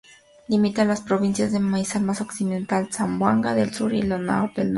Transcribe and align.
Limita 0.47 0.81
con 0.81 0.87
las 0.87 1.01
provincias 1.01 1.51
de 1.51 1.59
Misamis 1.59 2.21
Occidental, 2.21 2.91
Zamboanga 2.91 3.53
del 3.53 3.71
Sur 3.71 3.93
y 3.93 4.01
Lanao 4.01 4.49
del 4.55 4.69
Norte. 4.69 4.69